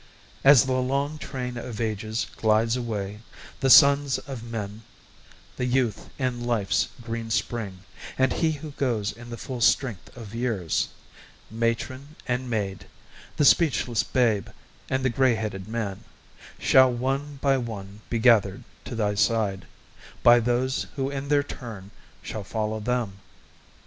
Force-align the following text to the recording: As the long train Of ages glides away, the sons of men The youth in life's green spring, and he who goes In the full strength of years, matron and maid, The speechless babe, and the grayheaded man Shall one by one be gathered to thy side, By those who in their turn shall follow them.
As 0.43 0.65
the 0.65 0.71
long 0.71 1.19
train 1.19 1.57
Of 1.57 1.79
ages 1.79 2.25
glides 2.35 2.75
away, 2.75 3.19
the 3.59 3.69
sons 3.69 4.17
of 4.17 4.41
men 4.43 4.81
The 5.57 5.65
youth 5.65 6.09
in 6.17 6.43
life's 6.43 6.87
green 7.03 7.29
spring, 7.29 7.81
and 8.17 8.33
he 8.33 8.53
who 8.53 8.71
goes 8.71 9.11
In 9.11 9.29
the 9.29 9.37
full 9.37 9.61
strength 9.61 10.09
of 10.17 10.33
years, 10.33 10.87
matron 11.51 12.15
and 12.25 12.49
maid, 12.49 12.87
The 13.37 13.45
speechless 13.45 14.01
babe, 14.01 14.47
and 14.89 15.05
the 15.05 15.11
grayheaded 15.11 15.67
man 15.67 16.03
Shall 16.57 16.91
one 16.91 17.37
by 17.39 17.59
one 17.59 18.01
be 18.09 18.17
gathered 18.17 18.63
to 18.85 18.95
thy 18.95 19.13
side, 19.13 19.65
By 20.23 20.39
those 20.39 20.87
who 20.95 21.11
in 21.11 21.27
their 21.27 21.43
turn 21.43 21.91
shall 22.23 22.43
follow 22.43 22.79
them. 22.79 23.19